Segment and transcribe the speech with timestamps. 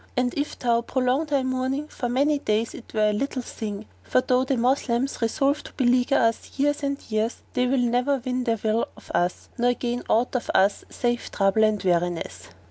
[0.17, 4.19] And if thou prolong thy mourning for many days it were a little thing; for
[4.19, 8.57] though the Moslems resolve to beleaguer us years and years, they will never win their
[8.63, 12.47] will of us nor gain aught of us save trouble and weariness."